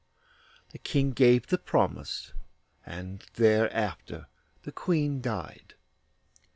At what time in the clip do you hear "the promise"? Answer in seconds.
1.45-2.33